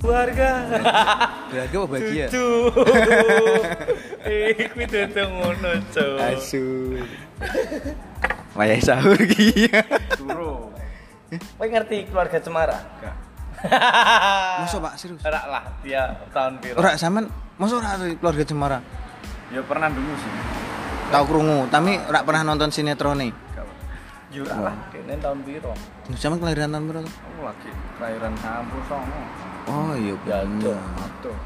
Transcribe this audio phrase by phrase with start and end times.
[0.00, 0.50] Keluarga.
[1.52, 2.26] Keluarga apa bahagia?
[2.32, 2.48] Cucu.
[4.64, 6.16] Iku dudu ngono, Cuk.
[6.16, 6.64] Asu.
[8.56, 9.68] Wayah sahur ki.
[10.16, 10.72] Turu.
[11.30, 12.74] Kowe ngerti keluarga Cemara?
[12.74, 13.16] Enggak.
[14.64, 15.20] Masa Pak serius?
[15.20, 16.80] Ora lah, dia tahun piro?
[16.80, 17.28] Ora sampean
[17.60, 18.78] masa ora keluarga Cemara?
[19.52, 20.32] Ya pernah dulu sih.
[21.12, 23.32] Tahu krungu, tapi ora pernah nonton sinetron nih.
[24.32, 25.76] Yo ora lah, dene tahun piro?
[26.16, 27.10] Sampean kelahiran tahun berapa?
[27.10, 29.49] Aku lagi kelahiran 99.
[29.70, 30.74] Oh iya Ya, bener.
[30.98, 31.38] Aduh.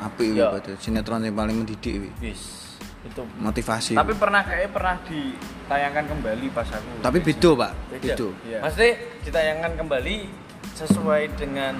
[0.00, 0.50] Apik Ya.
[0.50, 0.74] ya betul.
[0.76, 2.10] Sinetron yang paling mendidik wi.
[2.20, 2.74] Wis.
[3.02, 3.94] Itu Motivasi.
[3.94, 6.90] Tapi pernah kayaknya pernah ditayangkan kembali pas aku.
[7.00, 7.72] Tapi beda, Pak.
[7.92, 8.14] beda.
[8.42, 8.58] Iya.
[8.60, 10.16] Maksudnya ditayangkan kembali
[10.72, 11.74] sesuai dengan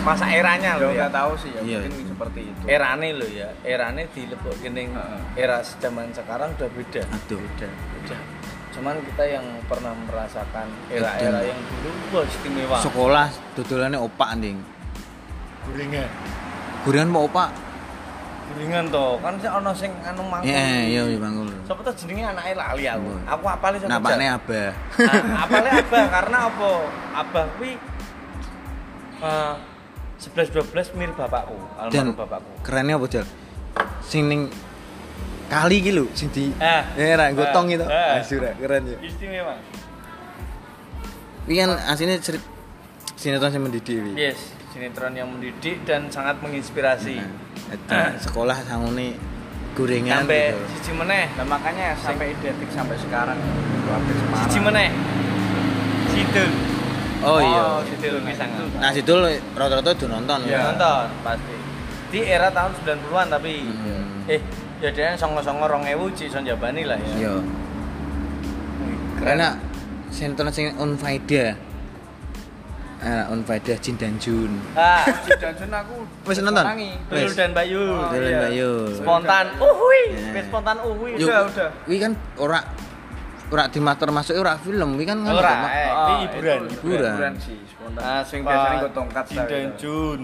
[0.00, 0.94] masa eranya Ya loh ya.
[0.96, 1.78] enggak tahu sih ya, Iya.
[1.84, 2.62] mungkin seperti itu.
[2.66, 3.48] Erane loh ya.
[3.62, 5.20] Erane dilebok gening Heeh.
[5.36, 7.02] era zaman sekarang udah beda.
[7.04, 7.38] Aduh.
[7.38, 7.68] Beda.
[7.98, 8.18] Beda.
[8.70, 12.78] Cuman kita yang pernah merasakan era-era yang dulu wah istimewa.
[12.78, 14.58] Sekolah dodolannya opak anjing.
[15.72, 16.08] Guringan.
[16.84, 17.50] Guringan mau opak?
[18.54, 19.20] Guringan toh.
[19.20, 20.48] Kan sih ono sing anu mangkul.
[20.48, 21.48] Iya, iya iya bangul.
[21.68, 23.08] Sapa tuh jenenge anake lali aku.
[23.12, 23.20] Iya.
[23.36, 24.70] Aku apale sapa Napane abah.
[24.72, 26.70] Nah, apalnya abah karena apa?
[27.14, 27.72] Abah kuwi
[29.18, 29.54] eh
[30.18, 32.50] 11 12 mirip bapakku, almarhum bapakku.
[32.66, 33.26] kerennya apa, Jal?
[34.02, 34.50] Sing ning
[35.46, 36.82] kali iki lho sing di Eh.
[36.98, 37.78] eh ra gotong Eh.
[37.78, 37.86] itu.
[37.86, 38.18] Eh.
[38.18, 38.98] Asyur keren ya.
[38.98, 39.54] Istimewa.
[41.46, 42.42] Iki kan aslinya cerit
[43.14, 44.12] sinetron sing mendidik wi.
[44.18, 47.18] Yes, sinetron yang mendidik dan sangat menginspirasi.
[47.18, 49.18] Nah, itu sekolah sangune
[49.74, 50.62] gorengan Sampai gitu.
[50.78, 53.38] siji meneh, Nah makanya sampai identik sampai sekarang
[54.38, 54.94] siji meneh.
[56.14, 56.50] Sidul.
[57.26, 57.62] Oh iya.
[57.90, 58.70] Sidul pisangan.
[58.78, 59.10] Nah, situ
[59.52, 60.58] rata-rata udah nonton Ya, ya.
[60.70, 61.54] nonton pasti.
[62.08, 64.30] Di era tahun 90-an tapi Hmm.
[64.30, 64.40] eh
[64.78, 67.10] ya dia songo-songo 2000 cik son jabani lah ya.
[67.18, 67.34] Iya.
[69.18, 69.58] Karena
[70.08, 71.58] sinetron sing on faedah.
[72.98, 74.50] Eh, on faedah Jin dan Jun.
[74.74, 76.66] Ah, Si Janjun aku Wis nonton?
[77.08, 77.30] Wes.
[77.32, 77.78] dan Bayu.
[77.78, 78.38] Oh, Jalan iya.
[78.42, 78.70] Bayu.
[78.90, 79.46] Spontan.
[79.54, 80.34] Uhui, Ya.
[80.34, 81.10] Wis spontan uhui.
[81.14, 81.68] Yuk, Udah, udah.
[81.86, 82.58] Wi kan ora
[83.48, 85.86] ora di termasuk ora film, wi kan kan Ora, apa- eh.
[85.88, 86.58] Ah, ini hiburan.
[86.66, 87.14] Hiburan.
[87.14, 88.00] hiburan sih spontan.
[88.02, 89.68] Nah, Swing biasanya gue tongkat Jin dan.
[89.78, 90.22] Jun.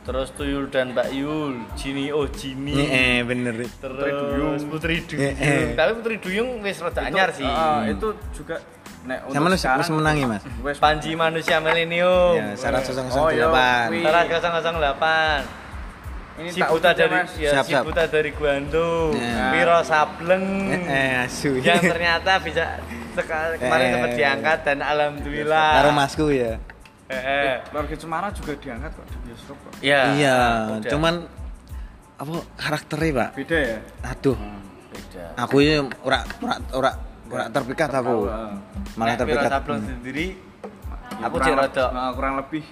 [0.00, 2.72] Terus Tuyul dan Mbak Yul, Jini oh Jini.
[2.74, 3.54] Nih, eh bener.
[3.54, 4.56] Terus Putri Duyung.
[4.66, 5.22] Putri Duyung.
[5.22, 5.64] Eh, eh.
[5.78, 7.46] Tapi Putri Duyung wis rada anyar sih.
[7.46, 8.58] Ah, itu juga
[9.00, 10.42] nek untuk Sama lu sekarang menangi, Mas.
[10.60, 12.36] wes Panji manusia milenium.
[12.36, 12.84] Ya, syarat
[13.16, 14.04] Oh, iya, 008.
[14.04, 15.44] Sarat 008.
[16.40, 17.32] ini Si tak buta dari Mas.
[17.36, 17.84] ya, Siap, si siap.
[17.84, 19.52] buta dari Guando, Ya.
[19.52, 20.46] Wiro Sableng.
[20.72, 21.50] Eh, eh asu.
[21.60, 22.80] yang ternyata bisa
[23.12, 23.92] sekali kemarin Eh.
[23.92, 25.68] sempat diangkat dan alhamdulillah.
[25.80, 26.56] Karo masku ya.
[27.10, 27.96] Eh, eh.
[27.98, 29.72] Cemara juga diangkat kok di bioskop kok.
[29.82, 30.00] Iya.
[30.14, 30.38] Iya,
[30.88, 31.14] cuman
[32.16, 33.28] apa karakternya, Pak?
[33.36, 33.78] Beda ya?
[34.06, 34.36] Aduh,
[34.92, 35.24] beda.
[35.36, 35.74] aku ini
[36.04, 36.90] ora ora ora
[37.30, 38.16] ora terpikat aku.
[38.20, 38.58] Tertawa.
[38.94, 39.48] Malah terpikat.
[39.48, 40.26] Sableng sendiri
[41.10, 41.84] Ya, aku kurang rada.
[41.90, 42.62] nah, kurang lebih.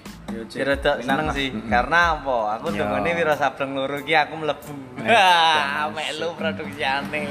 [0.48, 1.48] Ya, rada minat seneng sih.
[1.68, 2.36] Karena apa?
[2.56, 2.80] Aku Ya.
[2.80, 4.72] dengone Wiro Sableng loro iki aku mlebu.
[4.98, 7.22] Eh, wah melu produksiane.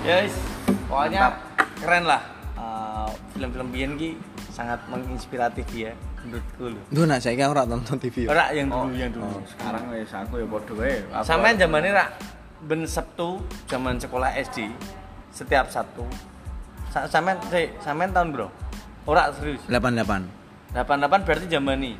[0.00, 0.34] Ya wis
[0.86, 1.34] pokoknya
[1.76, 2.22] keren lah.
[2.54, 4.16] Eh, film-film biyen ki
[4.48, 5.92] sangat menginspiratif ya
[6.22, 6.80] menurutku lho.
[6.88, 8.24] Duh, nak saiki aku ora nonton TV.
[8.24, 8.28] ya.
[8.28, 9.28] ora yang dulu Oh, yang dulu.
[9.28, 11.04] oh, sekarang wes aku ya podo wae.
[11.20, 12.08] Sampean zamane rak
[12.62, 14.72] ben Sabtu zaman sekolah SD
[15.36, 16.08] setiap Sabtu
[16.88, 18.48] Sa sampean sih sampean tahun bro
[19.04, 20.72] ora serius 88.
[20.72, 21.92] 88 berarti zaman ini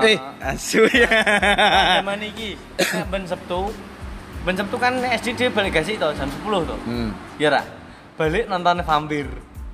[0.00, 1.10] Eh, asu ya.
[1.98, 3.68] zaman iki nek ben Sabtu
[4.42, 7.10] ben Sabtu kan SD dia balik kasih to jam 10 to Hmm.
[7.36, 7.66] ya rak
[8.14, 9.26] balik nonton vampir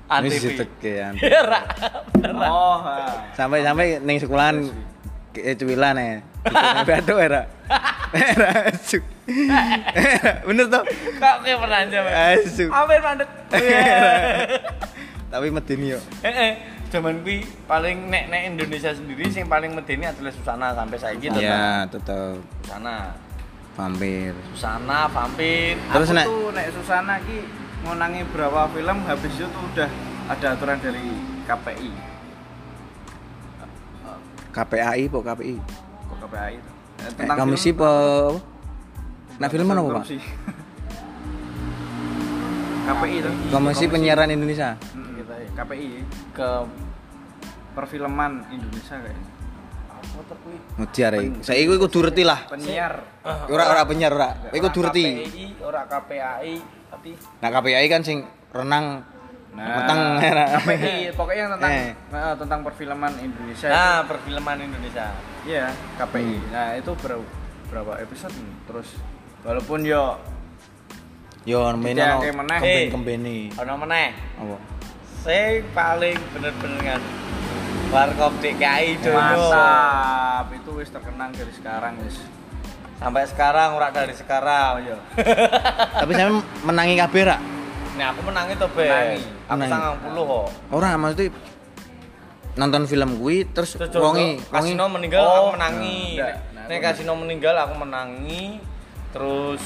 [0.05, 1.13] Ini setekian.
[1.17, 1.65] ya rak
[2.13, 2.49] bener Rak.
[2.49, 2.77] Oh.
[3.33, 4.69] Sampai-sampai ning sekolahan
[5.31, 6.17] ke cuwilan ya.
[6.45, 7.41] Dikene batuk era.
[8.13, 8.99] Era asu.
[10.45, 10.83] Bener toh?
[11.17, 12.65] kok kayak pernah jam Asu.
[12.69, 13.29] hampir mandek
[15.27, 15.99] Tapi medeni yo.
[16.21, 16.51] Eh, eh,
[16.87, 21.41] zaman kuwi paling nek nek Indonesia sendiri sing paling medeni adalah Susana sampai saiki tetap
[21.41, 22.97] Iya, tetep Susana.
[23.75, 24.31] vampir.
[24.53, 25.75] Susana, vampir.
[25.75, 27.37] Terus aku nek tuh nek Susana ki
[27.83, 29.89] ngonangi berapa film habis itu tuh udah
[30.27, 31.05] ada aturan dari
[31.43, 31.91] KPI.
[34.51, 35.57] KPAI po KPI.
[36.25, 36.69] KPI itu?
[36.95, 38.39] Eh, Eh, komisi film- po apa?
[39.35, 40.05] Nah, film mana, Pak?
[42.85, 43.29] KPI itu.
[43.49, 44.77] Komisi Penyiaran Indonesia.
[44.93, 45.49] Mm, Kita ya.
[45.57, 45.87] KPI
[46.33, 46.49] ke
[47.73, 49.29] perfilman Indonesia kayaknya.
[50.15, 50.57] kuwi?
[50.79, 51.29] Ngejar iki.
[51.43, 52.47] Saiki kuwi kudu reti lah.
[52.47, 52.93] Penyiar.
[53.49, 54.29] Ora ora penyiar ora.
[54.49, 55.03] Iku kudu reti.
[55.03, 56.53] KPI, ora KPAI,
[56.87, 57.09] tapi
[57.41, 58.23] Nah, KPI kan sing
[58.53, 59.03] renang
[59.55, 60.43] Nah, era.
[60.59, 61.91] KPI pokoknya yang tentang Eh.
[62.11, 63.67] eh, tentang perfilman Indonesia.
[63.67, 65.05] nah, perfilman Indonesia.
[65.09, 65.49] itu.
[65.49, 65.65] Iya,
[65.95, 66.35] KPI.
[66.51, 67.23] Nah, itu berapa
[67.65, 68.55] berapa episode nih?
[68.65, 68.87] Terus
[69.41, 70.19] walaupun yo
[71.45, 71.77] Yo Tidak,
[72.09, 72.57] ono kayak meneh.
[72.57, 73.39] kemben kembeni.
[73.55, 74.09] Ono meneh.
[74.35, 74.57] Apa?
[75.21, 77.01] Saya paling bener-bener kan
[77.87, 79.15] Warkop DKI Dono.
[79.15, 82.17] Mantap, itu wis terkenang dari sekarang wis.
[82.97, 84.97] Sampai sekarang ora dari sekarang yo.
[86.01, 86.33] Tapi saya
[86.65, 87.37] menangi kabeh ra?
[87.95, 88.83] Nih aku menangi to, Be.
[88.83, 89.19] Menangi.
[89.45, 90.45] Aku sangang puluh kok.
[90.69, 91.31] Ora maksudnya
[92.55, 96.15] nonton film kuwi terus wongi Kasino meninggal Oh, aku menangi.
[96.15, 96.31] enggak.
[96.31, 98.43] Nek- Nah, Nek aku Kasino meninggal aku menangi.
[99.11, 99.63] Terus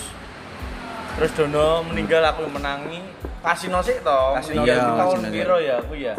[1.16, 3.02] terus Dono meninggal aku menangi.
[3.40, 4.36] Kasino sih toh.
[4.36, 6.14] Kasino iya, itu tahun piro ya aku ya.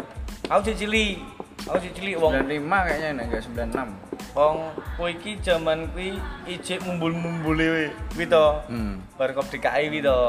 [0.47, 1.21] Aku cicili.
[1.61, 2.49] Aku cicili wong 95
[2.81, 3.87] kayaknya nih, enggak 96.
[4.31, 4.55] wong
[4.95, 7.93] kowe iki jaman kuwi ijik mumbul-mumbule.
[8.11, 8.45] Kuwi to.
[8.65, 8.99] Hmm.
[9.15, 10.19] Warkop DKI kuwi to.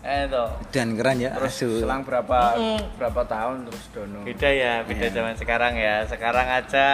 [0.00, 0.44] Eh to.
[0.70, 1.36] dan keren ya.
[1.36, 1.70] Terus Asu.
[1.78, 2.96] selang berapa Mm-mm.
[2.96, 4.24] berapa tahun terus Dono.
[4.24, 5.12] Beda ya, beda Iya.
[5.12, 6.04] zaman sekarang ya.
[6.04, 6.88] Sekarang aja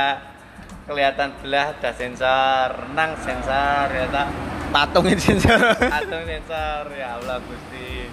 [0.85, 4.29] kelihatan belah ada sensor, renang sensor ya tak.
[4.69, 5.59] patung itu sensor.
[5.79, 8.11] Atau sensor ya Allah Gusti.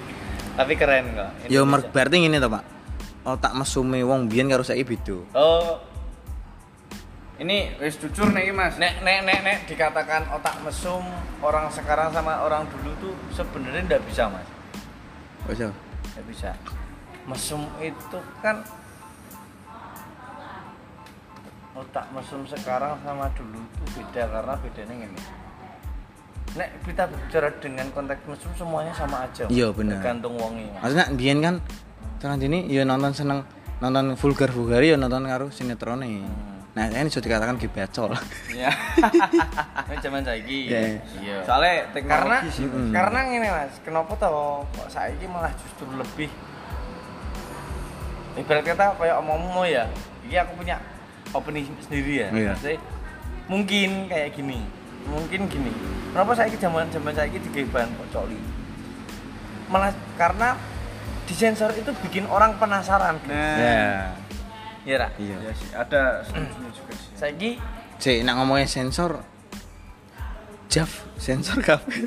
[0.54, 1.30] Tapi keren kok.
[1.44, 1.66] Yo Indonesia.
[1.66, 2.64] mer berarti ngene to, Pak.
[3.26, 5.18] Otak mesume wong biyen karo saiki beda.
[5.34, 5.82] Oh,
[7.36, 8.78] Ini wis jujur nih Mas.
[8.78, 11.02] nek nek nek nek dikatakan otak mesum
[11.42, 14.46] orang sekarang sama orang dulu tuh sebenarnya ndak bisa mas,
[15.52, 15.70] Yo.
[16.16, 16.50] ndak bisa.
[17.28, 18.64] Mesum itu kan
[21.74, 25.22] otak mesum sekarang sama dulu itu beda karena bedanya ini.
[26.54, 29.50] Nek kita bicara dengan konteks mesum semuanya sama aja.
[29.50, 30.00] Iya, benar.
[30.00, 30.70] Tergantung wongi.
[30.70, 30.80] Mas.
[30.86, 31.56] Maksudnya biyen kan
[32.24, 33.44] terus ini yo nonton seneng
[33.84, 36.53] nonton vulgar vulgar yo nonton karo sinetrone.
[36.74, 38.18] Nah, ini sudah dikatakan gibacol.
[38.50, 38.74] Ya.
[39.94, 40.74] Ini zaman saiki.
[40.74, 40.80] Iya.
[41.22, 41.38] Iya.
[41.46, 42.66] Soalnya karena sih.
[42.66, 42.90] Mm.
[42.90, 46.34] karena ngene mas kenapa tau kok saiki malah justru lebih
[48.34, 49.86] ibarat kata kayak omongmu ya
[50.26, 50.82] ini aku punya
[51.30, 52.52] opini sendiri ya Iya.
[52.58, 52.80] Maksudnya,
[53.46, 54.60] mungkin kayak gini
[55.06, 55.70] mungkin gini
[56.10, 58.40] kenapa saiki zaman zaman saiki digawe bahan pocoli
[59.70, 60.58] malah karena
[61.30, 64.18] disensor itu bikin orang penasaran Nah, Ya.
[64.84, 65.10] Ya Ra?
[65.16, 65.36] Iya.
[65.40, 67.10] ya sih ada setuju juga sih.
[67.16, 67.52] saiki
[68.00, 69.24] Cek nak ngomongin sensor
[70.68, 72.04] Jav sensor kabeh.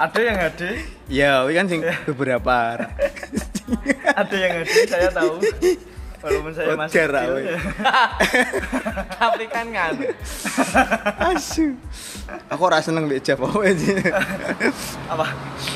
[0.00, 0.62] Ada yang HD,
[1.12, 2.72] ya, kan sing beberapa.
[4.16, 5.36] ada yang HD saya tahu.
[6.20, 7.58] Walaupun saya masih Wajar, kecil, ya.
[9.20, 9.92] tapi kan kan
[11.32, 11.76] Asu.
[12.48, 13.96] Aku ora seneng mbek Jav apa sih.
[15.08, 15.26] apa?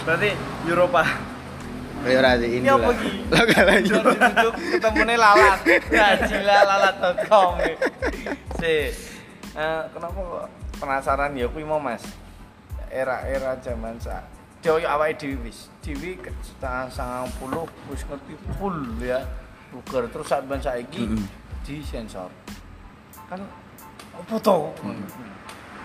[0.09, 0.31] Berarti
[0.69, 1.34] Eropa.
[2.05, 2.77] Ya ora ini Ini lah.
[2.77, 3.09] apa ki?
[3.33, 3.93] Lah kalah iki.
[4.77, 5.59] Ketemunya lalat.
[5.89, 7.53] Ya gila lalat.com.
[8.61, 8.77] Si.
[9.55, 10.45] Eh, kenapa kok
[10.77, 12.05] penasaran ya kuwi mau Mas.
[12.91, 14.23] Era-era zaman sa
[14.61, 15.69] Joyo awake dhewe wis.
[15.81, 19.21] Dhewe setengah 90 wis ngerti full ya.
[19.69, 21.05] Buger terus saat ben saiki
[21.65, 22.31] di sensor.
[23.29, 23.41] Kan
[24.15, 24.71] apa to?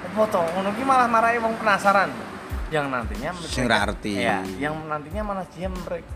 [0.05, 0.41] Apa to?
[0.55, 2.07] Ngono ki malah marahi wong penasaran.
[2.69, 4.13] Yang nantinya Sing ra arti.
[4.15, 5.69] Ya, yang nantinya malah dia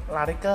[0.07, 0.53] lari ke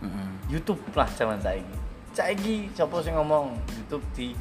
[0.00, 0.28] Heeh.
[0.48, 1.76] YouTube lah zaman saiki.
[2.12, 4.36] Saiki sapa sing ngomong YouTube di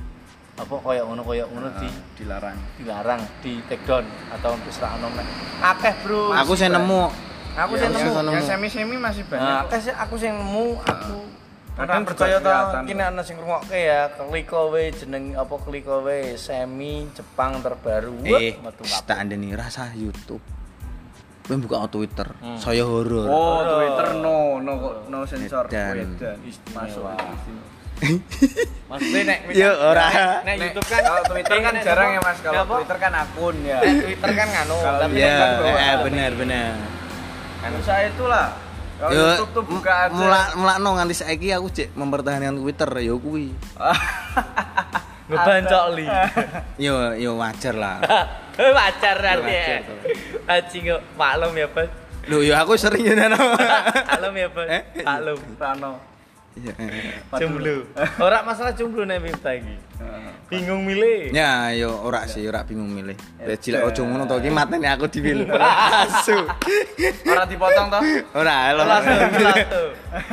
[0.55, 2.57] apa koyo ngono koyo ngono di dilarang.
[2.75, 5.35] dilarang, di take down atau wis ra ono meneh.
[5.61, 6.35] Akeh, Bro.
[6.35, 7.07] Aku sing nemu
[7.49, 8.31] Aku Ya, sing yang- nemu.
[8.35, 9.55] Yang semi-semi masih Nah, banyak.
[9.65, 11.15] akeh sih aku sing nemu, aku
[11.75, 12.81] Kadang percaya to kelihatan.
[12.85, 18.19] kini ana sing ngrungokke ya, kliko we jeneng apa kliko we semi Jepang terbaru.
[18.21, 18.59] eh
[19.07, 20.43] tak andeni rasa YouTube.
[21.49, 22.61] Kowe buka Twitter, Hmm.
[22.61, 23.25] saya horor.
[23.25, 23.81] Oh, Horor.
[23.81, 24.73] Twitter no, no
[25.03, 25.65] no sensor.
[25.65, 26.77] Istimewa.
[26.77, 27.09] Masuk.
[28.87, 30.07] Maksudnya nek Ya, ora.
[30.39, 32.63] nek YouTube kan kalau Twitter kan jarang ya Mas, kalau?
[32.69, 33.81] Twitter kan akun ya.
[33.81, 36.71] Twitter kan nganu, tapi Ya, kan eh, benar benar.
[37.59, 38.47] Kan usaha itulah.
[38.95, 40.13] Kalau Yo, YouTube tuh buka aja.
[40.13, 43.47] mulak mulakno nganti saiki aku cek mempertahankan Twitter ya kuwi.
[45.29, 46.05] Ngebancok li.
[46.77, 47.97] Yo yo wajar lah.
[48.59, 49.79] Wajar nanti ya.
[50.51, 51.89] Anjing kok maklum ya, Bos.
[52.27, 53.39] Loh ya aku sering ya nano.
[53.39, 54.67] Maklum ya, Bos.
[54.67, 54.81] Eh?
[55.07, 55.39] Maklum.
[55.55, 55.91] Rano.
[56.59, 57.23] Iya, eh.
[57.39, 57.87] Jomblo.
[58.19, 59.75] Ora masalah jomblo nek Miftah iki.
[60.49, 61.31] Bingung milih.
[61.31, 63.15] Ya, yo ora sih, ora bingung milih.
[63.37, 65.45] Ya, Wis cilek ojo ngono to iki mateni aku dipilih.
[66.03, 66.35] Asu.
[67.29, 68.01] Orang dipotong toh?
[68.33, 68.81] Ora, lho.
[68.83, 69.89] Kelas tuh, kelas tuh.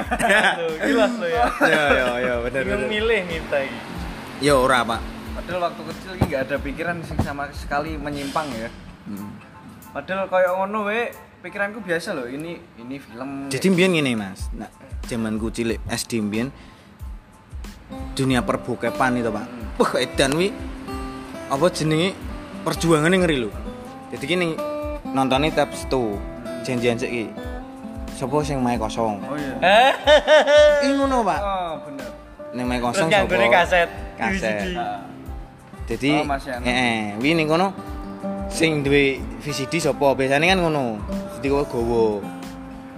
[0.59, 1.45] Tuh, Kelas tuh ya.
[1.69, 2.63] Yo yo yo bener.
[2.65, 2.95] Bingung bener.
[2.97, 3.79] milih Miftah iki.
[4.41, 5.16] Yo ora, Pak.
[5.37, 8.73] Padahal waktu kecil ini nggak ada pikiran sing sama sekali menyimpang ya.
[9.05, 9.37] Hmm.
[9.93, 11.13] Padahal kayak ngono we,
[11.45, 12.25] pikiranku biasa loh.
[12.25, 13.53] Ini ini film.
[13.53, 14.49] Jadi mbiyen ngene, Mas.
[14.57, 14.73] Nah,
[15.05, 16.49] zamanku cilik SD mbiyen
[18.17, 19.47] dunia perbokepan itu, Pak.
[19.77, 20.49] Wah, edan wi
[21.53, 22.17] apa jenenge
[22.65, 23.51] perjuangannya ngeri lho.
[24.11, 24.49] Jadi gini
[25.13, 26.17] nontonnya tab situ.
[26.65, 27.29] Janjian sik iki.
[28.17, 29.21] Sopo sing main kosong?
[29.21, 29.55] Oh iya.
[29.61, 29.93] Eh,
[30.89, 31.41] Ih ngono, Pak.
[31.45, 32.09] Oh bener.
[32.57, 33.37] Ning main kosong sopo?
[33.53, 33.89] kaset.
[34.17, 35.06] Kaset.
[35.87, 36.61] Jadi Oh, Mas Yan.
[36.63, 37.71] heeh, wi ning kono
[38.51, 40.13] sing duwe VCD sapa?
[40.13, 40.99] Biasane kan ngono.
[41.37, 42.19] Jadi kok gowo.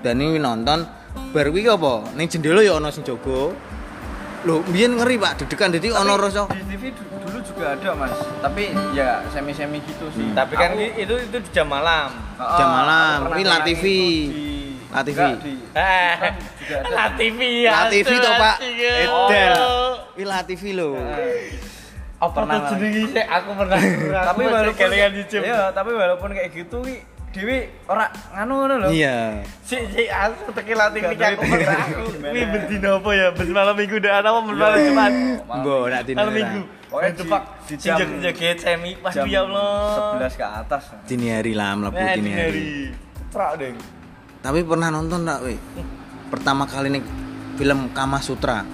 [0.00, 0.88] Dan ini nonton
[1.30, 2.08] bar kuwi apa?
[2.16, 3.52] Ning jendela ya ana sing jaga.
[4.38, 8.14] Lho, biyen ngeri Pak, deg-degan dadi ono Tapi rasa TV du- dulu juga ada mas
[8.38, 12.06] tapi ya semi semi gitu sih Tapi kan Aku- itu itu di jam malam.
[12.38, 13.18] Oh, Jam malam.
[13.34, 13.84] Ini La TV.
[14.88, 15.18] La TV.
[15.18, 16.82] enggak, di Eh, kan.
[16.88, 17.70] La TV ya.
[17.74, 18.56] La TV toh, Pak.
[18.62, 19.50] Edan.
[19.58, 19.92] Oh.
[20.14, 20.94] Wi La TV lho.
[22.18, 23.22] Apa Pernah, jenenge sih?
[23.22, 23.78] Aku pernah.
[24.28, 25.40] tapi walaupun kalian di jam.
[25.40, 26.98] iya tapi walaupun kayak gitu wi
[27.28, 29.44] Dewi ora nganu ngono lho Iya.
[29.60, 31.78] Si si aku teki La TV Gak aku pernah.
[31.84, 32.32] Aku Gimana?
[32.32, 33.26] Wi bendino apa ya?
[33.30, 35.12] Ben malam minggu dah apa ben malam Jumat?
[35.44, 36.16] Mbok nak dini.
[36.16, 36.60] Malam minggu.
[36.88, 37.42] Pokoknya itu di- Pak.
[37.60, 37.98] di Di jam-
[38.56, 38.90] semi.
[38.90, 40.18] jam Waduh ya Allah.
[40.24, 42.66] 11 ke atas Dini hari lah mlebu Nah, dini hari.
[43.28, 43.70] Cerak deh.
[44.40, 45.54] Tapi pernah nonton tak, we?
[46.32, 47.02] Pertama kali nih
[47.54, 48.64] film Kama Sutra.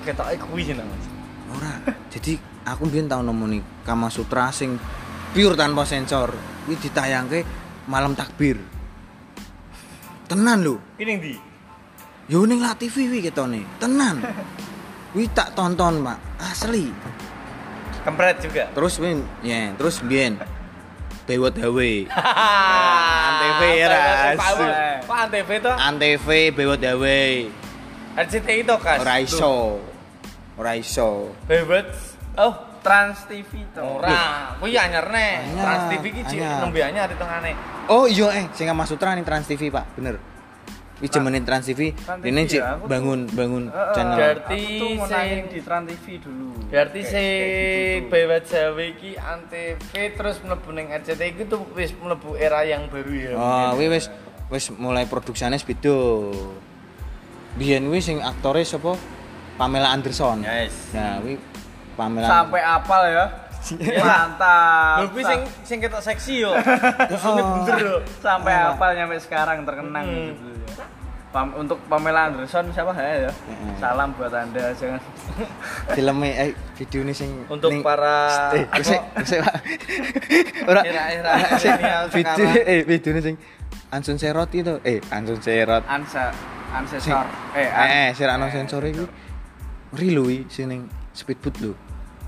[0.00, 1.04] Ketoke kuwi jeneng Mas.
[1.50, 1.74] Ora.
[2.10, 4.78] Jadi aku biyen tau nemu nih Kama Sutra sing
[5.34, 6.34] pure tanpa sensor.
[6.66, 7.42] Kuwi ditayangke
[7.90, 8.58] malam takbir.
[10.30, 10.78] Tenan lho.
[10.98, 11.34] Ini ndi?
[12.30, 13.66] Yo ning La TV wi ketone.
[13.82, 14.22] Tenan.
[15.10, 16.18] Wi tak tonton, Pak.
[16.38, 16.86] Asli.
[18.06, 18.70] Kempret juga.
[18.70, 20.38] Terus win, ya, terus biyen
[21.26, 21.90] Bewot Dawe.
[23.26, 24.34] Antv era,
[25.02, 27.22] Pak Antv itu Antv Bewot Dawe.
[28.18, 28.98] RCTI itu kan.
[29.02, 29.78] Ora iso.
[30.60, 31.32] Ora iso.
[31.48, 31.88] Bebet.
[32.36, 32.52] Oh,
[32.84, 34.52] Trans TV to ora.
[34.60, 35.08] Kuwi anyar.
[35.08, 36.60] Anyar, Trans TV iki anyar.
[36.60, 37.52] nembe anyar hitungane.
[37.88, 39.96] Oh iya eh sing Kama Sutra nih Trans TV, Pak.
[39.96, 40.20] Bener.
[41.00, 43.92] Wis jemenin Trans TV, ini cik ya, bangun bangun Heeh.
[43.96, 44.16] channel.
[44.20, 44.60] Berarti
[45.00, 48.10] sing- di Trans TV dulu Berarti Kayak- si kayak gitu tuh.
[48.12, 49.80] Bebet Jawa iki Antv
[50.12, 53.32] terus mlebu ning RCTI itu tuh wis mlebu era yang baru ya.
[53.32, 54.12] Oh, wi wis
[54.52, 55.96] wis mulai produksinya beda.
[57.56, 58.92] Biyen wi sing aktore sapa?
[59.60, 60.40] Pamela Anderson.
[60.40, 60.72] Yes.
[60.90, 61.36] Nah, wi
[61.92, 63.26] Pamela sampai apal ya.
[63.94, 65.12] Mantap.
[65.12, 66.56] Kuwi sing sing ketok seksi yo.
[67.12, 67.96] Ini bener yo.
[68.18, 70.32] sampai apal nyampe sekarang terkenang Hmm.
[70.32, 70.84] gitu ya.
[71.30, 72.90] Pam- untuk Pamela Anderson siapa?
[72.96, 73.30] Ya ya.
[73.30, 73.74] Heeh.
[73.76, 74.98] salam buat anda jangan.
[75.94, 78.64] Filmnya eh video ini sing Untuk ning- para- eh
[79.44, 79.54] Pak?
[80.66, 80.80] Ora
[82.08, 83.36] video eh video ini sing
[83.90, 84.80] Ansun Serot itu.
[84.82, 85.84] Eh Ansun Serot.
[85.84, 87.26] Ansa sing ancestor.
[87.52, 89.02] Eh eh eh sira ana sensor iku
[90.46, 90.82] sing ning
[91.12, 91.72] speedboat lho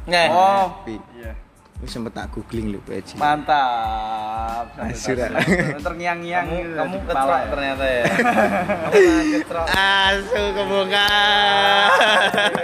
[0.02, 0.26] Nah.
[0.28, 1.30] oh iya
[1.78, 5.30] wis sempet tak googling lho Pak mantap Asyik, dah.
[5.78, 7.46] terngiang-ngiang Kamu gitu kamu ketrok ya.
[7.48, 8.04] ternyata ya.
[8.92, 9.02] Kamu
[9.36, 9.66] ketrok.
[9.66, 10.42] asu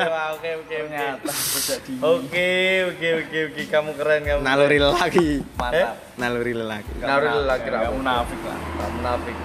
[0.09, 0.99] Wah, Oke oke oke.
[1.99, 2.49] Oke
[2.87, 4.41] oke oke oke kamu keren kamu.
[4.41, 7.97] naluri lelaki mantap naluri lelaki Nggak Naluri munafik, lelaki, nggak Rabu.
[7.97, 9.37] munafik lah Gak munafik.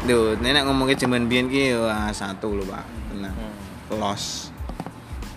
[0.00, 2.84] Duh, nenek ngomongin zaman biyen ki wah satu lho, Pak.
[3.10, 3.34] Tenang.
[3.34, 3.98] Hmm.
[3.98, 4.48] Los.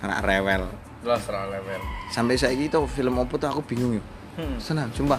[0.01, 0.65] Anak rewel.
[1.01, 1.81] Jelas level.
[2.13, 4.03] Sampai saiki tuh film opo tuh aku bingung yo.
[4.37, 4.57] Hmm.
[4.61, 5.17] Senang, sumpah.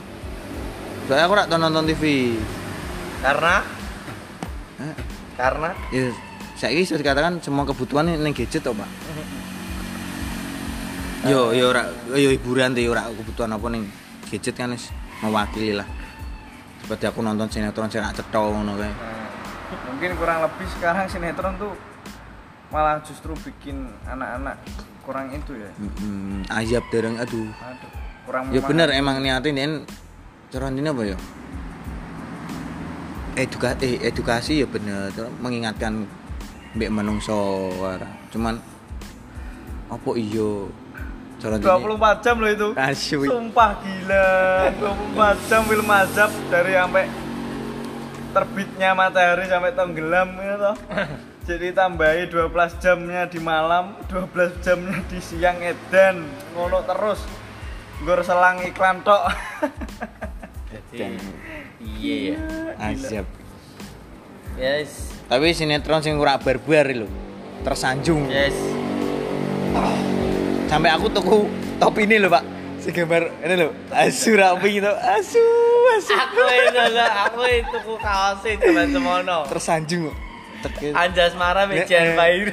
[1.10, 2.34] Soalnya aku rak nonton TV.
[3.18, 3.62] Karena
[4.78, 4.94] Hah?
[5.38, 6.10] karena Ya,
[6.54, 8.90] saiki bisa dikatakan semua kebutuhan ning gadget toh, Pak.
[11.26, 13.86] Yo, yo ora yo hiburan deh ora kebutuhan apa ning
[14.30, 14.90] gadget kan wis
[15.22, 15.86] mewakili lah.
[16.82, 18.90] Seperti aku nonton sinetron sing rak cetha ngono kae.
[19.72, 21.72] mungkin kurang lebih sekarang sinetron tuh
[22.72, 24.56] malah justru bikin anak-anak
[25.04, 25.70] kurang itu ya.
[25.76, 27.52] Mm, ayap dereng aduh.
[27.60, 27.90] aduh
[28.24, 29.84] kurang Ya bener emang niatin ini
[30.48, 31.16] cara ini apa ya?
[33.36, 35.12] Eduka eh, edukasi ya bener.
[35.44, 36.08] Mengingatkan
[36.72, 37.68] mbek menungso.
[38.32, 38.56] Cuman
[39.92, 40.72] apa iyo
[41.36, 41.68] cara ini?
[41.68, 42.68] 24 jam loh itu.
[42.72, 43.28] Asyik.
[43.28, 44.26] sumpah gila.
[45.12, 47.04] 24 jam film azab dari sampai
[48.32, 50.72] terbitnya matahari sampai tenggelam gitu
[51.52, 56.24] jadi tambahi 12 jamnya di malam 12 jamnya di siang edan
[56.56, 57.20] ngono terus
[58.00, 59.28] gue selang iklan tok
[60.92, 61.16] jadi
[61.82, 62.36] iya ya.
[62.78, 63.26] Azab.
[64.60, 65.16] Yes.
[65.28, 67.08] Tapi sinetron sing ora barbar lho.
[67.64, 68.28] Tersanjung.
[68.28, 68.52] Yes.
[70.68, 71.48] Sampai aku tuku
[71.80, 72.44] top ini lho, Pak.
[72.80, 73.68] Si gambar ini lho.
[73.88, 74.92] Asu rapi gitu.
[74.92, 75.44] Asu,
[75.96, 76.12] asu.
[76.12, 79.48] Aku itu lah, aku itu ku kaos itu teman semono.
[79.48, 80.12] Tersanjung
[80.62, 80.70] kok.
[80.72, 82.46] Tek- Anjas marah Eh, mejan eh.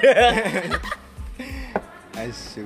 [2.20, 2.66] Asu.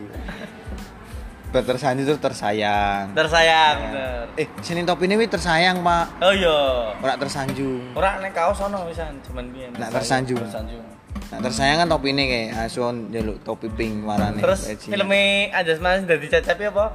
[1.54, 3.14] Tersanjung terus tersayang.
[3.14, 4.26] Tersayang bener.
[4.42, 6.18] Eh, sini top ini wi tersayang, Pak.
[6.18, 6.58] Oh iya.
[6.98, 7.94] Ora tersanjung.
[7.94, 9.70] Ora nek kaos ono wisan cuman biyen.
[9.78, 10.42] Nak tersanjung.
[10.42, 10.82] Tersanjung.
[11.30, 14.42] Nah, tersayang kan top ini kayak asuhan jaluk topi pink warnanya.
[14.42, 16.86] Terus filmnya Anjas Mas dadi cecep ya apa?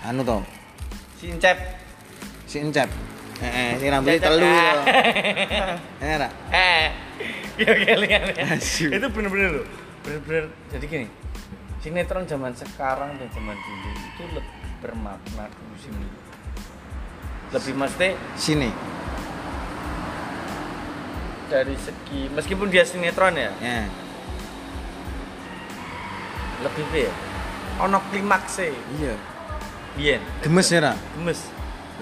[0.00, 0.40] anu to,
[1.20, 1.60] Sincep.
[2.48, 2.88] si encep.
[3.50, 4.44] Eh, si rambutnya telu.
[4.44, 6.28] Eh, ora?
[6.52, 6.86] Eh.
[7.56, 7.72] Iya
[8.04, 8.18] ya.
[8.92, 9.66] Itu bener-bener loh.
[10.04, 11.06] Bener-bener jadi gini.
[11.80, 16.08] Sinetron zaman sekarang dan zaman dulu itu lebih bermakna dulu sini.
[17.50, 18.70] Lebih mesti Sini.
[21.50, 23.82] dari segi meskipun dia sinetron ya, Ya.
[26.62, 27.10] lebih piye
[27.82, 29.18] ono klimakse Iya.
[29.98, 30.92] biyen Gemes ya, Ra?
[31.18, 31.50] gemes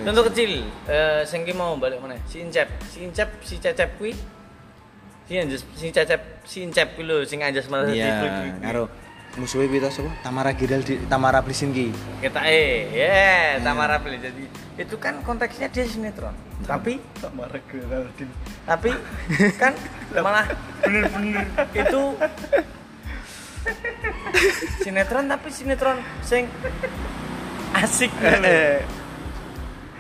[0.05, 2.69] contoh kecil eh sing ki mau balik mana si Incep.
[2.91, 4.15] Si Incep si Cecep kuwi
[5.27, 8.87] si Anjas si Cecep si Incep kuwi lho sing Anjas malah Iya, karo
[9.39, 10.11] musuhnya kita siapa?
[10.25, 11.95] Tamara Giraldi, Tamara Blisinki.
[12.19, 14.45] kita eh ya Tamara Beli jadi
[14.79, 16.35] itu kan konteksnya dia sinetron.
[16.67, 18.35] Tapi Tamara Geraldine.
[18.67, 18.91] tapi
[19.61, 19.75] kan
[20.11, 20.47] malah
[20.83, 21.47] bener-bener.
[21.71, 22.03] itu
[24.83, 26.47] sinetron tapi sinetron sing
[27.75, 28.11] asik.
[28.23, 28.81] Eh,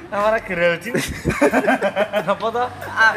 [0.08, 0.96] Tamara Geraldine
[2.32, 3.12] apa tuh ah,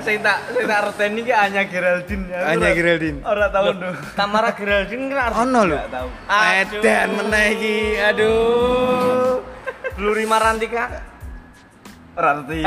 [0.00, 3.18] sing tak sing tak reteni ki Anya Geraldine Anya Geraldine.
[3.28, 5.76] ora tahu Loh, lho Tamara Geraldine kan Ono lho.
[5.76, 6.08] Nggak tahu.
[6.32, 6.80] Aduh.
[6.80, 7.76] Edan meneh iki.
[8.00, 9.44] Aduh.
[10.00, 10.84] Bluri Marantika
[12.18, 12.60] Rarti.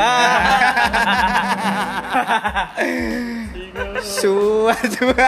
[4.02, 5.26] Suwa suwa.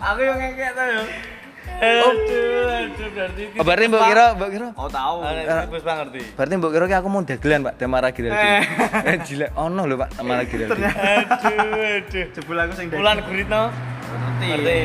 [0.00, 1.02] aku yang ngekek yo
[1.78, 2.10] aduh
[2.68, 4.68] aduh berarti Oh, berarti mbok kira, mbok kira.
[4.74, 5.16] Oh tahu.
[5.22, 8.48] Ah, Gus Bang ngerti Berarti mbok kira ki aku mau dagelan, Pak, Tamara Giraldi.
[9.06, 9.46] Eh, gila.
[9.56, 10.82] Ono lho, Pak, Tamara Giraldi.
[10.82, 13.62] aduh aduh Jebul aku sing Bulan Guritno
[14.38, 14.78] Ngerti.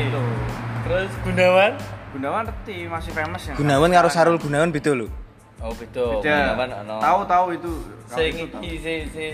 [0.84, 1.72] terus Gunawan
[2.14, 3.54] Gunawan ngerti masih famous ya.
[3.58, 5.08] Gunawan karo Sarul Gunawan beda lho.
[5.64, 6.04] Oh Beda.
[6.84, 7.72] Ono Tahu tahu itu.
[8.04, 8.60] Sing tahu.
[8.60, 9.32] iki sing sing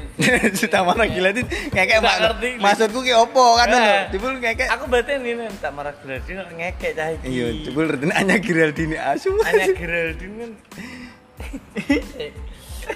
[0.55, 2.39] si Tamara Giraldi ngekek mak.
[2.57, 3.77] Maksudku ki opo kan lho.
[3.77, 4.01] Eh.
[4.15, 4.71] Jebul ngekek.
[4.71, 8.97] aku berarti ini tak marah Geraldine ngekek cah iki Iya, jebul retene Anya Giraldi ini
[8.97, 9.35] asu.
[9.43, 10.51] Anya Geraldine kan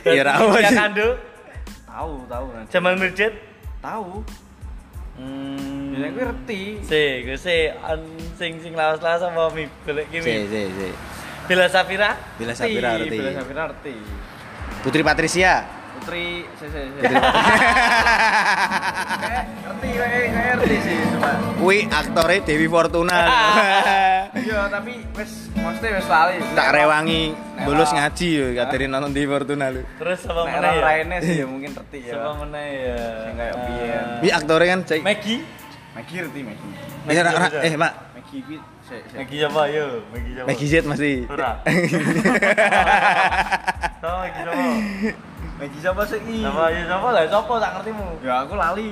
[0.04, 0.76] Ya, ra apa Ya sih.
[0.76, 1.08] kando
[1.84, 2.44] Tahu tahu.
[2.68, 3.32] Jamal Mirdad
[3.78, 4.24] Tahu.
[5.14, 6.60] hmm Ya gue ngerti.
[6.82, 10.44] Si, gue si, an- sing sing lawas-lawas sama mi golek Si, kimi.
[10.44, 10.88] si, si.
[11.44, 13.18] Bella Safira, Bila Ngerti, Bella ngerti.
[13.36, 13.94] Safira ngerti.
[14.80, 15.52] Putri Patricia.
[15.94, 16.24] Putri,
[16.54, 16.80] si si.
[16.90, 17.14] Putri
[19.94, 21.30] kayak kayak ngerti sih cuma.
[21.56, 23.18] Kuwi aktore Dewi Fortuna.
[24.34, 26.42] Iya, tapi wis mesti wis lali.
[26.52, 27.30] tak rewangi
[27.62, 29.86] bolos ngaji yo kateri nonton Dewi Fortuna lho.
[29.94, 30.82] terus apa mana ya?
[30.82, 32.12] lainnya sih ya mungkin ngerti ya.
[32.12, 32.98] Siapa mana ya?
[33.22, 34.04] Sing kayak Ah, biyen.
[34.20, 35.00] Wi aktore kan cek.
[35.00, 35.40] Maggie,
[35.94, 36.72] Maggie ngerti Maggie.
[37.06, 38.42] Eh, ra- ra- Maggie
[38.84, 39.00] Mak.
[39.00, 39.16] Maggie kuwi si si.
[39.16, 39.86] Maggie siapa yo?
[40.12, 40.46] Maggie siapa?
[40.48, 41.16] Maggie Z masih.
[41.32, 41.50] Ora.
[44.00, 44.64] Sama Maggie siapa?
[45.54, 46.20] Maggie siapa sih?
[46.44, 47.22] Sama ya siapa lah?
[47.24, 48.06] Siapa tak ngertimu?
[48.20, 48.90] Ya aku lali.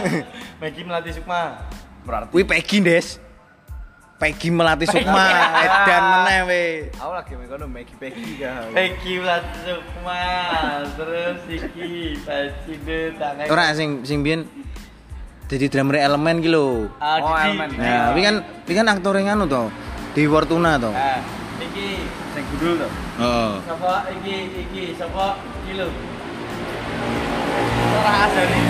[0.60, 1.56] Maggie Melati Sukma.
[2.04, 3.16] Berarti Kuwi Peggy, Des.
[4.22, 5.26] Peggy Melati Sukma,
[5.66, 6.64] edan meneh we.
[6.94, 8.70] aku lagi mekono Maggie Peggy kan.
[8.70, 10.22] Maggie Melati Sukma.
[10.94, 13.46] Terus iki Pacide tangan.
[13.50, 14.46] Ora sing sing biyen
[15.52, 16.88] dadi drummer elemen ki lho.
[16.96, 17.52] Ah, Oh, Didi.
[17.52, 17.68] Elemen.
[17.76, 19.62] Nah, kuwi kan kuwi kan aktore nganu to.
[20.16, 20.88] Dewi Fortuna to.
[20.96, 21.20] Ah,
[21.60, 22.88] iki Sing gundul to.
[23.20, 23.60] Oh.
[23.68, 24.34] Sapa iki
[24.64, 25.36] iki sapa
[25.68, 25.88] iki lho.
[27.92, 28.60] Sarah Azari.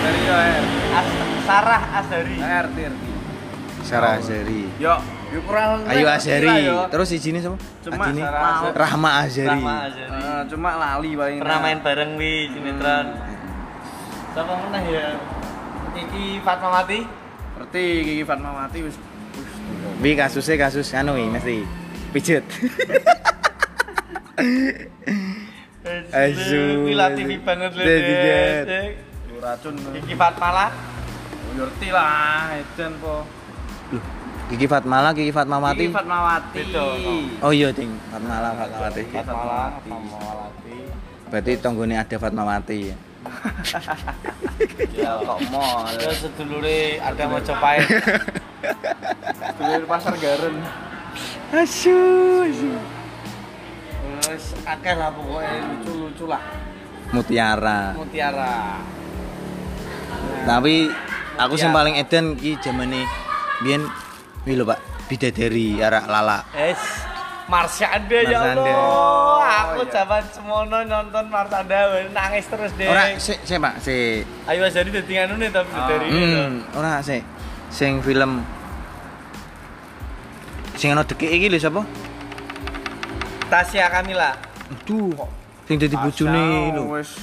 [0.00, 0.64] Dari yo er.
[0.96, 1.08] As
[1.44, 2.36] Sarah Azari.
[2.40, 3.02] RT RT.
[3.84, 4.62] Sarah Azari.
[4.80, 4.96] Yo,
[5.28, 6.48] yo kurang Ayu Azari.
[6.88, 7.60] Terus sijine sapa?
[7.84, 8.24] Cuma Adine?
[8.24, 8.72] Sarah Azari.
[8.80, 9.48] Rahma Azari.
[9.52, 10.16] Rahma Azari.
[10.16, 11.38] Eh, cuma lali paling.
[11.44, 13.06] Pernah main bareng wi sinetron.
[14.36, 15.06] Sapa meneh ya?
[15.96, 17.00] Iki Fatmawati.
[17.58, 18.96] Ngerti Kiki Fatmawati wis
[19.34, 19.52] wis.
[19.98, 21.66] Wi kasusnya kasus anu wi mesti
[22.14, 22.44] pijet.
[26.12, 26.86] Asu.
[26.88, 27.82] TV banget lho.
[27.82, 28.64] Dadi, Jet.
[28.68, 28.90] Dek.
[29.26, 29.74] Yo racun.
[29.98, 30.66] Iki Fatmala.
[31.58, 33.26] Ngerti lah, edan po.
[33.90, 34.04] Loh,
[34.52, 35.90] Kiki Fatmala, Kiki Fatmawati.
[35.90, 36.62] Kiki Fatmawati.
[37.42, 37.90] Oh iya, Ding.
[38.12, 39.02] Fatmala, Fatmawati.
[39.10, 40.76] Fatmala, Fatmawati.
[41.28, 42.96] Berarti tonggone ada Fatmawati ya.
[44.94, 45.86] Ya kok mall.
[45.94, 47.86] Terus sedulure ada Mojopahit.
[49.58, 50.56] Dulu pasar Garen.
[51.54, 51.98] Asu,
[52.44, 52.70] asu.
[54.22, 56.42] Terus akeh lah pokoknya lucu-lucu lah.
[57.14, 57.96] Mutiara.
[57.96, 58.84] Mutiara.
[60.44, 60.92] Tapi
[61.40, 61.78] aku sing Mutiara.
[61.80, 63.08] paling edan ki zamane
[63.64, 63.82] biyen
[64.44, 64.80] wi lho, Pak.
[65.08, 66.44] Bidadari arak lala.
[66.52, 67.07] Es
[67.48, 68.38] Marsanda ya.
[68.44, 69.40] Allah.
[69.58, 69.90] Aku Oh, iya.
[69.90, 71.78] zaman semono nonton Marsanda
[72.12, 72.86] nangis terus deh.
[72.86, 74.28] Ora sik sik Pak, sik.
[74.44, 75.88] Ayo jadi dadi anu nih tapi Ah.
[75.88, 76.24] dari ini.
[76.36, 77.24] Hmm, ora sik.
[77.68, 78.44] Sing film
[80.76, 81.82] sing ana dekik iki lho sapa?
[83.48, 84.36] Tasya Kamila,
[84.68, 85.16] Aduh.
[85.64, 86.82] Sing dadi bojone lho.
[86.92, 87.16] Wis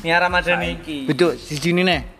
[0.00, 0.76] Nia Ramadhani.
[0.80, 0.98] saiki.
[1.04, 2.15] Betul, siji nih.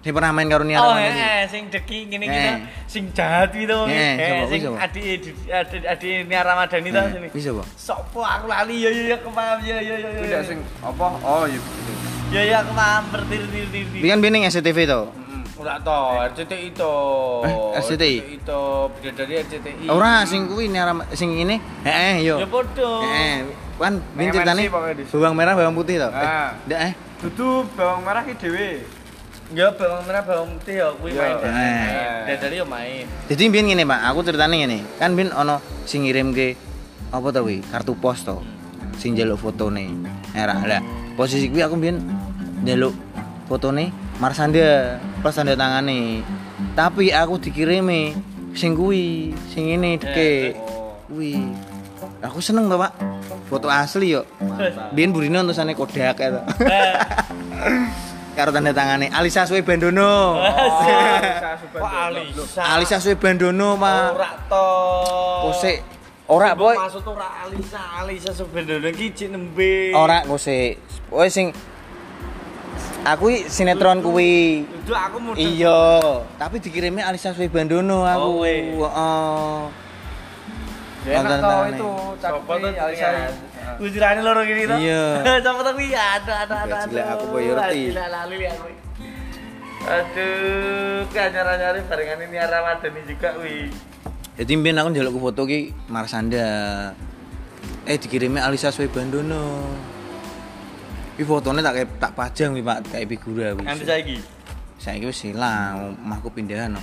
[0.00, 1.12] Sing pernah main karo Nia Oh, Ramadhani.
[1.12, 2.44] eh, sing deki ngene iki Eh.
[2.46, 2.54] to,
[2.88, 3.78] sing jahat itu.
[3.84, 4.80] Eh, Eh, sing siapa?
[4.80, 5.04] adik
[5.46, 7.28] adik adik Nia Ramadhani to sini.
[7.30, 7.62] Wis apa?
[7.76, 10.08] Sopo aku lali ya ya ya kepaham ya ya ya.
[10.08, 10.48] ya, Tidak ya.
[10.48, 11.06] sing apa?
[11.20, 11.60] Oh iya.
[11.60, 11.92] gitu.
[12.32, 13.84] Ya ya aku paham bertir tir tir.
[13.92, 15.00] Iki kan biyen ning SCTV to.
[15.60, 15.98] Ora to,
[16.32, 16.94] RCTI to.
[17.44, 18.16] Eh, RCTI?
[18.40, 18.60] to,
[18.96, 19.84] bidadari RCTI.
[19.86, 21.60] Ora sing kuwi Nia Ram- sing ini.
[21.84, 22.40] Heeh, yo.
[22.40, 23.04] Ya podo.
[23.04, 23.44] Heeh.
[23.76, 24.72] Kan ceritane di-
[25.12, 26.08] bawang merah bawang putih to.
[26.08, 26.56] Eh, Ah.
[26.64, 26.92] ndak eh.
[27.20, 28.80] Dudu bawang merah ki dhewe.
[29.50, 31.34] Ya bawang merah bawang putih ya kuwi Ya.
[31.34, 31.42] main.
[31.42, 32.38] Eh.
[32.38, 33.04] Dadari yo main.
[33.26, 34.00] Jadi biyen ngene, Pak.
[34.14, 34.78] Aku ceritane ngene.
[35.02, 35.58] Kan biyen ono
[35.90, 36.54] sing ngirimke
[37.10, 37.58] apa to kuwi?
[37.66, 38.38] Kartu pos to.
[39.02, 39.90] Sing njaluk fotone.
[40.38, 40.78] Era lah.
[41.18, 41.98] Posisi kuwi aku biyen
[42.62, 42.94] njaluk
[43.50, 43.90] fotone
[44.22, 46.22] Marsanda plus tanda tangane.
[46.76, 48.14] Tapi aku dikirimi
[48.54, 50.54] sing kuwi, sing ini deke.
[50.60, 50.94] Oh.
[51.10, 51.34] Kuwi.
[52.22, 52.92] Aku seneng to, Pak.
[53.50, 54.22] Foto asli yo.
[54.94, 56.40] Biyen burine tulisane Kodak ya to.
[58.40, 60.40] Karo tanda tangane Alisa Suwe Bandono.
[61.76, 62.62] Kok Alisa?
[62.72, 64.16] Alisa Suwe Bandono, Pak.
[64.16, 64.66] Ora to.
[65.44, 65.72] Kose
[66.24, 66.72] ora boy.
[66.72, 69.92] Maksud ora Alisa, Alisa sebenarnya iki cik nembe.
[69.92, 70.80] Ora kose.
[71.12, 71.52] Kowe sing
[73.04, 74.64] Aku sinetron kuwi.
[74.64, 78.40] Itu aku mau Iya, tapi dikirimnya Alisa Suwe Bandono aku.
[78.40, 78.88] Oh.
[78.88, 79.56] Heeh.
[81.08, 81.90] Ya enak tau itu.
[82.20, 83.08] Cakep tuh nih, Alisa.
[83.80, 84.76] Ujirane loro gini to.
[84.76, 85.04] Iya.
[85.44, 86.76] Sopo tuh kuwi ada ada ada.
[86.84, 87.80] Gila, aku boy ngerti.
[87.92, 88.74] Gila lali ya kuwi.
[89.80, 93.72] Aduh, kanyar-nyari barengan ini Ramadan ini juga wi.
[94.36, 96.48] Jadi mbien aku njaluk ku foto ki Marsanda.
[97.88, 99.64] Eh dikirimnya Alisa Suwe Bandono.
[101.16, 103.56] Iki fotone tak kayak tak pajang wi Pak, kayak figura.
[103.56, 104.16] Nanti saiki.
[104.76, 106.76] Saiki wis hilang, mahku pindahan.
[106.76, 106.80] No.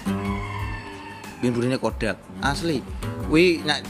[1.37, 2.17] Biyen burine Kodak.
[2.41, 2.81] Asli.
[3.29, 3.85] Wi nak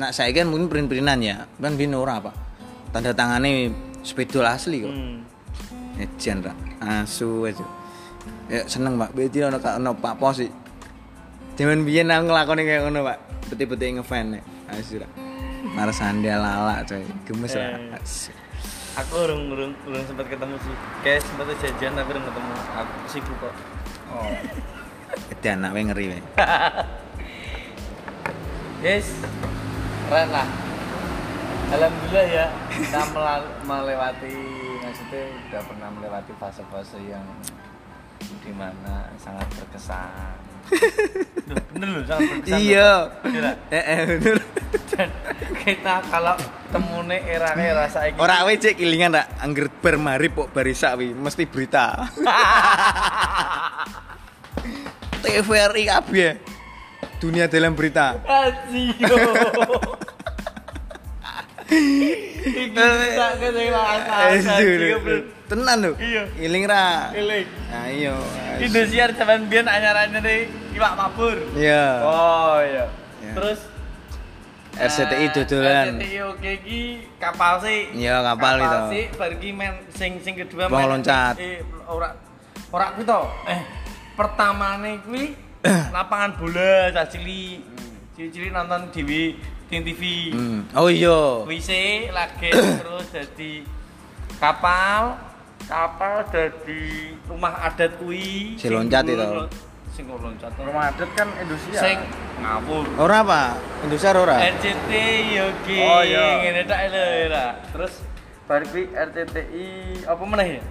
[0.00, 1.44] nak saiki kan mungkin print-printan ya.
[1.60, 2.34] Kan biyen ora, Pak.
[2.96, 3.68] Tanda tangane
[4.00, 4.90] spidol asli kok.
[4.90, 5.20] Hmm.
[6.00, 6.56] Ejan Pak.
[6.80, 7.66] Asu aja.
[8.48, 9.12] Ya seneng Pak.
[9.12, 10.50] Berarti ono kak ono Pak Pos sih.
[11.60, 13.18] Jaman biyen aku nglakoni kayak ngono, Pak.
[13.52, 14.42] Beti-beti ngefan nek.
[14.72, 15.12] Asu Pak.
[15.76, 17.04] Marsanda lala coy.
[17.28, 17.76] Gemes lah.
[17.76, 18.40] Eh.
[19.04, 20.74] Aku urung urung urung sempat ketemu sih.
[21.04, 22.52] Kayak sempat jajan tapi urung ketemu.
[22.80, 23.54] Aku sibuk kok.
[24.10, 24.32] Oh.
[25.30, 26.18] Edan anak ngeri we.
[28.80, 29.12] Guys,
[30.10, 30.42] keren lah.
[31.70, 33.14] Alhamdulillah ya kita
[33.62, 34.34] melewati
[34.82, 37.22] maksudnya udah pernah melewati fase-fase yang
[38.42, 40.34] di mana sangat berkesan.
[41.46, 42.58] Duh, bener loh sangat berkesan.
[42.58, 42.90] Iya.
[43.70, 44.42] Eh eh bener.
[44.90, 45.08] Dan
[45.62, 46.34] kita kalau
[46.74, 51.46] temune era-era saiki Ora we cek kilingan rak angger bar marip kok barisa wi mesti
[51.46, 51.94] berita.
[55.22, 56.58] TVRI kabeh.
[57.20, 58.16] Dunia dalam berita.
[58.24, 59.16] Asio.
[62.40, 64.00] Iki tak kehilangan
[64.32, 65.92] Eh, Tenan lho.
[65.98, 66.22] Iya.
[66.40, 67.10] Iling ra.
[67.12, 67.46] Eling.
[67.70, 68.14] Ayo.
[68.62, 70.24] Indosiar zaman biyen anyar-anyar
[70.72, 71.36] iwak mabur.
[71.58, 71.84] Iya.
[72.06, 72.86] Oh iya.
[73.20, 73.32] Ya.
[73.36, 73.60] Terus
[74.80, 75.86] RCTI eh, dodolan.
[75.98, 76.80] RCTI oke iki
[77.18, 77.90] kapal sih.
[77.92, 78.78] Iya, kapal itu.
[78.94, 81.34] sih bar iki men sing sing kedua Wong loncat.
[81.36, 82.14] Eh ora
[82.70, 83.20] ora kuwi to.
[83.50, 83.60] Eh
[84.14, 85.49] pertamane kuwi
[85.94, 87.60] lapangan bola cacili.
[88.14, 89.36] Cili-cili nonton di
[89.68, 90.02] Ting TV.
[90.34, 90.60] Hmm.
[90.74, 91.44] Oh iya.
[91.44, 92.50] Kuwi sih lagi
[92.82, 93.62] terus jadi
[94.36, 95.14] kapal
[95.64, 96.82] kapal jadi
[97.28, 99.46] rumah adat kuwi Si loncat itu.
[99.90, 101.78] sing loncat Rumah adat kan Indonesia.
[101.78, 101.98] sing
[102.40, 103.42] ngawur Ora apa?
[103.84, 104.36] Indonesia ora?
[104.40, 104.90] RCT
[105.30, 106.40] Yogi Oh, iya.
[106.42, 108.00] ngene tak lho ya terus
[108.48, 109.66] kuwi RCTI
[110.08, 110.62] apa meneh ya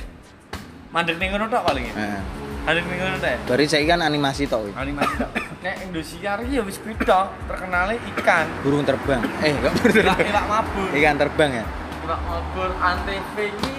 [0.89, 2.21] mandek ning ngono tok paling ya Heeh.
[2.69, 3.39] Mandek ning ngono tok ya?
[3.43, 4.71] Bari saiki kan animasi tok wi.
[4.73, 5.29] animasi tok
[5.65, 9.21] nek Indosiar iki ya wis kuwi tok terkenale ikan Burung terbang.
[9.41, 10.17] Eh, enggak burung terbang.
[10.23, 11.65] iwak mabur Ikan terbang ya.
[11.99, 13.73] iwak mabur antv iki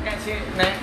[0.00, 0.74] kayak sih nek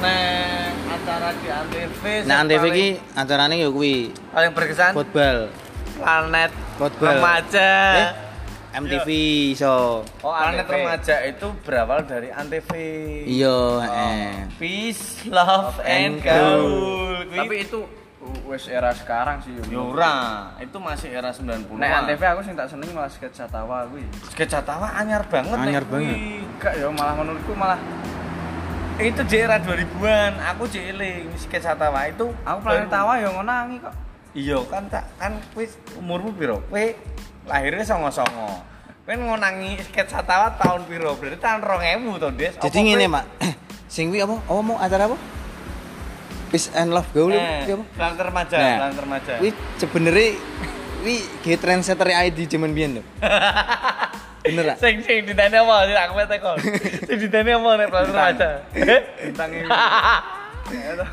[0.00, 3.96] nek acara di antv Nah, Antv iki acarane ya kuwi
[4.30, 5.52] paling berkesan football.
[5.94, 7.14] planet Football.
[7.14, 8.08] remaja Eh,
[8.74, 9.08] MTV
[9.54, 10.02] so.
[10.18, 10.74] Oh, planet Antv.
[10.74, 12.70] remaja itu berawal dari antv
[13.22, 14.34] Iya, eh.
[14.58, 16.62] peace love and And gaul
[17.24, 17.80] Kuwi- Tapi itu
[18.48, 19.52] wes era sekarang sih.
[19.68, 20.16] Ya ora,
[20.56, 21.76] itu masih era 90-an.
[21.76, 24.00] Nek Antv aku sing tak senengi malah sketsa tawa kuwi.
[24.32, 26.16] Sketsatawa anyar banget Anyar nek banget.
[26.16, 27.76] Enggak ya malah menurutku malah
[28.94, 33.94] Itu di era 2000-an, aku jeeling sketsatawa itu aku planet tawa ya ngonangi kok.
[34.34, 36.58] Iya kan tak kan kuwi umurmu piro?
[36.66, 36.86] Kowe
[37.44, 38.60] lahirnya songo-songo.
[39.04, 41.12] Kowe ngonangi sketsatawa tahun piro?
[41.20, 42.54] Berarti tahun 2000 to, Des.
[42.56, 43.24] Jadi ngene, Mak.
[43.92, 44.40] Sing kuwi apa?
[44.40, 45.16] Apa mau acara apa?
[46.48, 47.84] Peace and Love Gaul Eh, apa?
[47.94, 49.32] planet remaja, Nah, planet remaja.
[49.42, 50.26] Kuwi sebenere
[51.02, 53.02] kuwi ge trendsetter ID jaman biyen lho.
[54.44, 54.76] Bener ah?
[54.80, 55.84] Sing sing ditanya apa?
[56.08, 56.50] Aku teko.
[57.08, 58.48] Sing ditanya apa nek planet remaja?
[58.96, 59.00] Eh?
[59.28, 59.64] Bintangnya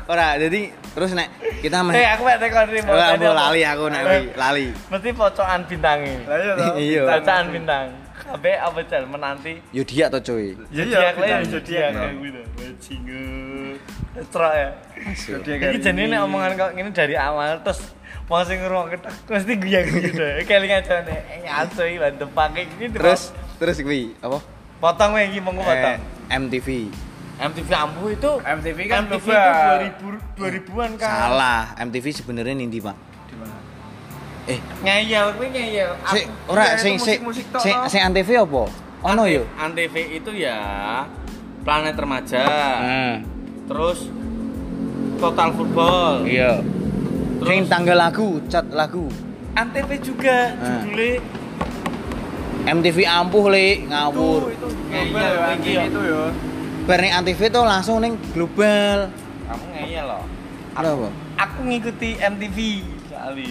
[0.04, 1.28] Ora, jadi terus nek
[1.60, 2.80] kita Eh, meh aku mek teko nih.
[2.82, 4.66] Ora mau lali aku nek kuwi, lali.
[4.88, 6.16] Mesti pocokan bintangnya.
[6.24, 6.52] Lah iya.
[6.74, 7.02] Iya.
[7.06, 7.86] Pocokan bintang.
[8.14, 10.54] Kabeh apa jal menanti Yo dia to coy.
[10.68, 11.50] zodiak lah ya bintang.
[11.50, 12.00] zodiak Nah.
[12.00, 12.40] kayak gitu.
[12.54, 13.24] Bajingo.
[14.14, 14.68] Estra ya.
[15.02, 15.28] Asu.
[15.34, 17.80] Zodiak Iki jenenge nek omongan kok ngene dari awal terus
[18.24, 20.32] mau sing ngrungokne tek mesti guyak-guyu deh.
[20.42, 23.22] Kelingan jane eh asoy bantu pakai ini Terus
[23.56, 24.38] terus kuwi apa?
[24.78, 25.98] potong wae iki monggo Eh, potong.
[26.30, 26.68] MTV.
[27.34, 29.78] MTV Ampuh itu MTV kan MTV global.
[29.80, 31.16] itu 2000 2000-an kan.
[31.26, 32.96] Salah, MTV sebenarnya nindi, Pak.
[33.24, 33.56] Di mana?
[34.44, 35.90] Eh, Ngeyel kuwi ngeyel.
[36.04, 37.04] sik ora sing itu
[37.58, 38.62] sing sing Antv apa?
[39.04, 39.42] Ono yo.
[39.54, 40.58] Antv itu ya
[41.62, 42.42] Planet Remaja.
[42.42, 43.14] Nah,
[43.64, 44.10] Terus
[45.16, 46.26] Total Football.
[46.26, 46.58] iya.
[47.38, 49.06] Terus Sing tanggal lagu, cat lagu.
[49.52, 50.82] Antv juga Nah.
[50.82, 51.22] judulnya
[52.64, 54.42] MTV ampuh le itu ngawur.
[54.48, 55.82] itu Global ngeyel ya, iki MTV ya.
[55.84, 56.22] itu ya.
[56.22, 59.08] Bar ning Antv tuh langsung ning global.
[59.46, 60.24] Kamu ngeyel loh.
[60.72, 61.08] Ada apa?
[61.38, 62.58] Aku ngikuti MTV
[63.08, 63.50] kali.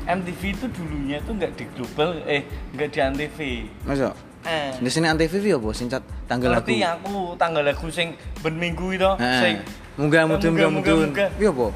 [0.00, 2.42] MTV itu dulunya tuh nggak di global, eh
[2.74, 3.38] nggak di Antv.
[3.84, 4.10] Masa?
[4.40, 6.64] Eh, Di sini Antv piye apa sing cat tanggal lagu?
[6.64, 9.98] ngerti aku tanggal lagu sing ben minggu itu, sing Heeh.
[10.00, 11.08] Munggah mudun Munggah, mudun.
[11.12, 11.66] Piye apa?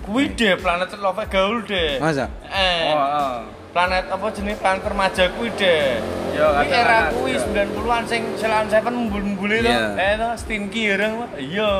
[0.00, 2.02] kuwi deh planet love gaul deh.
[2.02, 2.26] Masa?
[2.42, 3.38] Eh, Oh, oh.
[3.70, 6.02] Planet apa jenis planet remaja kuwi deh.
[6.30, 9.66] Yo, Kuwi era kuwi 90-an sing Celan Seven mumbul-mumbul itu.
[9.66, 9.98] Iya.
[9.98, 11.12] Eh to Stinky bareng.
[11.38, 11.70] Iya,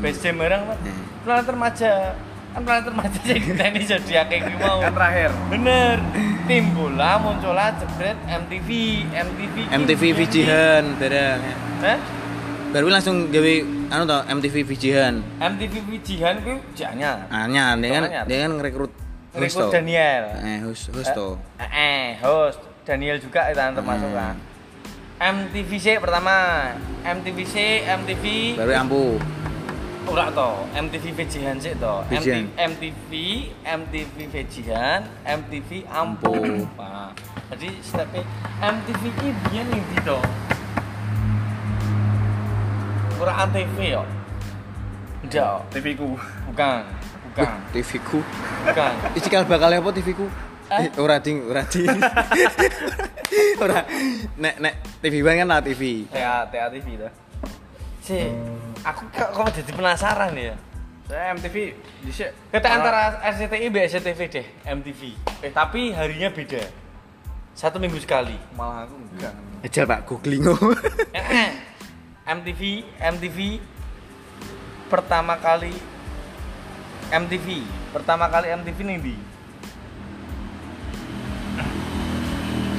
[0.00, 0.62] Best Jam bareng.
[0.68, 1.04] Hmm.
[1.24, 1.92] Planet remaja.
[2.54, 4.80] Kan planet remaja sing ini jadi akeh kuwi mau.
[4.80, 5.30] Kan terakhir.
[5.48, 5.96] Bener.
[6.44, 8.68] Timbullah muncullah jebret MTV,
[9.12, 9.56] MTV.
[9.72, 11.40] MTV Vijihan bareng.
[11.80, 11.98] Hah?
[12.74, 13.54] Baru langsung gawe
[13.92, 15.14] anu to MTV Vijihan.
[15.40, 17.24] MTV Vijihan kuwi janya.
[17.32, 18.92] Hanya dia kan dia kan ngerekrut
[19.34, 19.66] to.
[19.68, 20.22] Daniel.
[20.38, 21.28] Eh, host host to.
[21.58, 24.16] Eh, eh, host Daniel juga itu kan termasuk Hmm.
[24.16, 24.36] kan.
[25.14, 26.36] MTVC pertama,
[27.02, 27.54] MTVC,
[27.88, 29.14] MTV, Baru ampuh.
[30.04, 31.94] ora to, MTV Vejihan sih to.
[32.08, 32.44] Vejihan.
[32.54, 33.10] MTV,
[33.64, 36.66] MTV Vejihan, MTV Ampuh.
[36.76, 37.14] Pak.
[37.50, 38.22] Jadi stepnya
[38.60, 40.18] MTV ki biyen ning ndi to?
[43.16, 44.02] Ora Antv yo.
[45.24, 46.18] Ndak, TV ku.
[46.44, 46.84] bukan.
[47.34, 47.58] Bukan.
[47.74, 48.18] TV ku.
[48.62, 48.92] Bukan.
[49.18, 50.26] Iki bakal apa TV ku?
[50.70, 50.86] Eh?
[50.86, 51.90] Eh, ora ding, ora ding.
[53.62, 53.84] ora.
[54.38, 56.08] Nek nek TV One kan lah TV.
[56.08, 57.08] TA TA TV to.
[58.04, 58.16] Si,
[58.86, 60.54] aku kok kok jadi penasaran ya.
[61.04, 61.56] Saya MTV
[62.00, 62.30] dhisik.
[62.48, 65.00] Kita antara RCTI dan SCTV deh, MTV.
[65.44, 66.64] Eh, tapi harinya beda.
[67.52, 68.34] Satu minggu sekali.
[68.56, 69.34] malah aku enggak.
[69.62, 70.48] Aja Pak googling.
[71.18, 71.50] Eh, eh.
[72.24, 72.60] MTV,
[72.98, 73.60] MTV
[74.88, 75.76] pertama kali
[77.14, 77.62] MTV,
[77.94, 79.14] pertama kali MTV nih di.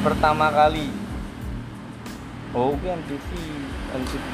[0.04, 0.92] Pertama kali.
[2.52, 3.30] Oh, ini MTV,
[3.96, 4.26] MTV.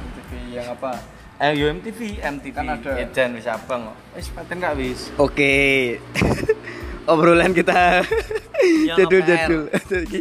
[0.00, 0.96] MTV yang apa?
[1.44, 2.56] Eh, yo MTV, MTV.
[2.56, 2.92] Kan ada.
[2.96, 3.96] Edan wis abang kok.
[4.16, 5.12] Wis paten gak wis.
[5.20, 5.52] Oke.
[7.10, 8.00] Obrolan kita
[8.60, 9.62] Yang jadul-jadul.
[10.08, 10.20] Iki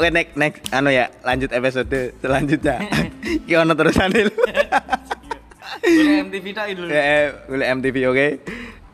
[0.00, 2.88] Oke next next anu ya, lanjut episode selanjutnya.
[3.48, 4.32] Ki ono terusane lho.
[5.88, 6.88] Boleh MTV tak dulu.
[6.88, 8.28] Ya, eh, boleh MTV oke.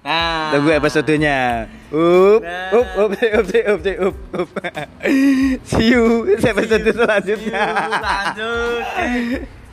[0.04, 1.64] Nah, Tunggu episodenya.
[1.88, 2.76] Up, Nah.
[2.76, 4.88] up, up, up, up, up, up, up.
[5.68, 7.62] See you episode selanjutnya.
[7.64, 8.84] Yuk, lanjut.